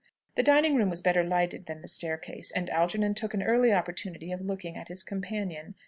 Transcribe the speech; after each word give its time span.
The 0.33 0.41
dining 0.41 0.73
room 0.75 0.89
was 0.89 0.99
better 0.99 1.23
lighted 1.23 1.67
than 1.67 1.83
the 1.83 1.87
staircase, 1.87 2.49
and 2.49 2.71
Algernon 2.71 3.13
took 3.13 3.35
an 3.35 3.43
early 3.43 3.71
opportunity 3.71 4.31
of 4.31 4.41
looking 4.41 4.75
at 4.75 4.87
his 4.87 5.03
companion. 5.03 5.75